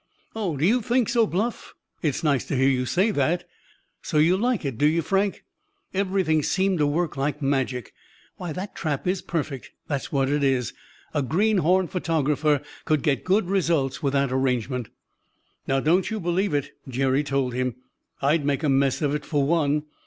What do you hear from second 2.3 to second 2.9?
to hear you